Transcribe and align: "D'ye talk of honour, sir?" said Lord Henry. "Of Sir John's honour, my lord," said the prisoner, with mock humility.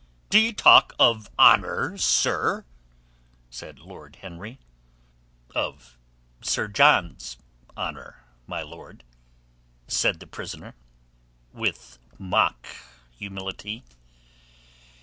"D'ye 0.31 0.51
talk 0.51 0.93
of 0.97 1.29
honour, 1.37 1.95
sir?" 1.95 2.65
said 3.51 3.77
Lord 3.77 4.15
Henry. 4.15 4.57
"Of 5.53 5.99
Sir 6.41 6.67
John's 6.67 7.37
honour, 7.77 8.23
my 8.47 8.63
lord," 8.63 9.03
said 9.87 10.19
the 10.19 10.25
prisoner, 10.25 10.73
with 11.53 11.99
mock 12.17 12.65
humility. 13.11 13.83